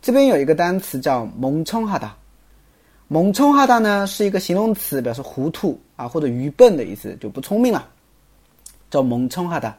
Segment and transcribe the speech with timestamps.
[0.00, 2.10] 这边有一个单词叫멍청하다
[3.08, 7.88] 蒙冲哈达呢是一个形容词，表示糊涂啊或者愚笨的意思，就不聪明了，
[8.90, 9.76] 叫蒙冲哈达。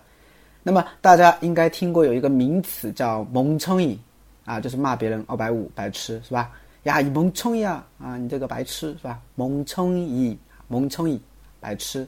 [0.63, 3.99] 那么大家应该听过有一个名词叫蒙冲乙
[4.45, 6.51] 啊，就是骂别人二百五白痴是吧？
[6.83, 9.19] 呀，你蒙冲呀啊，你这个白痴是吧？
[9.35, 11.21] 蒙冲乙，蒙冲乙，
[11.59, 12.07] 白痴。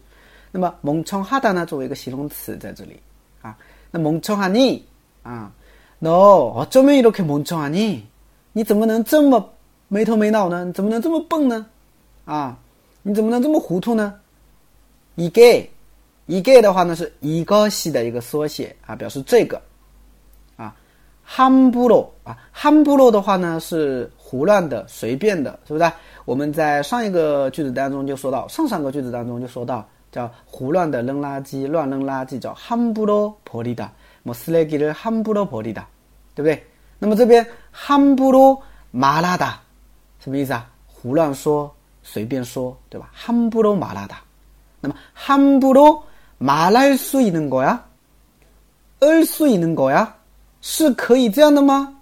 [0.51, 2.99] 那么蒙冲哈达呢，作为一个形容词在这里
[3.41, 3.55] 啊，
[3.91, 4.83] 那蒙冲哈尼
[5.23, 5.51] 啊，
[5.99, 8.01] no，어쩌면이렇게멍청하 니？
[8.53, 9.53] 你怎么能这么？
[9.87, 10.63] 没头没脑呢？
[10.65, 11.65] 你怎么能这么笨呢？
[12.25, 12.57] 啊，
[13.01, 14.15] 你怎么能这么糊涂呢？
[15.17, 19.61] 이게이게的话呢是이것이的一个缩写啊，表示这个
[20.55, 20.73] 啊。
[21.27, 25.91] 함부로啊，함부로的话呢是胡乱的、随便的，是不是？
[26.25, 33.89] 我们在上一个句子当中就说到，上上个句子当中就说到，叫胡乱的扔垃圾、乱扔垃圾叫함부로버리 다，
[34.23, 35.83] 뭐쓰레기를함부로버리 다，
[36.35, 36.63] 对不对？
[36.99, 39.61] 那么这边함부로말하 다。
[40.25, 40.69] 什么意思啊？
[40.87, 43.09] 胡乱说，随便说，对吧？
[43.15, 44.17] 함부로말하 다。
[44.79, 47.79] 那么함부로말할수있는거 야？
[48.99, 50.13] 을수있는거 야？
[50.61, 51.95] 是可以这样的吗？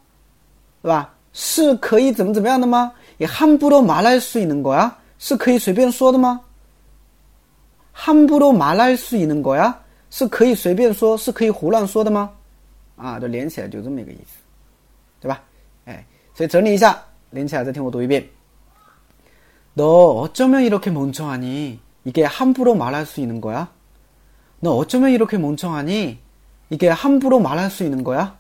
[0.81, 1.13] 对吧？
[1.33, 2.91] 是可以怎么怎么样的吗？
[3.17, 4.91] 也함부로말할수있는거 야？
[5.17, 6.41] 是可以随便说的吗？
[7.95, 9.75] 함부로말할수있는거 야？
[10.09, 12.31] 是可以随便说，是可以胡乱说的吗？
[12.97, 14.39] 啊，就连起来就这么一个意思，
[15.21, 15.41] 对吧？
[15.85, 17.01] 哎，所以整理一下。
[17.33, 18.29] 连起来再听我读一遍。
[19.73, 19.85] 너
[20.21, 21.79] 어쩌면 이렇게 멍청하니?
[22.05, 23.71] 이게 함부로 말할 수 있는 거야?
[24.59, 26.19] 너 어쩌면 이렇게 멍청하니?
[26.69, 28.37] 이게 함부로 말할 수 있는 거야?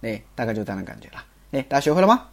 [0.00, 1.24] 네, 大概就这样的感觉了。
[1.52, 2.28] 哎，大家学会了吗？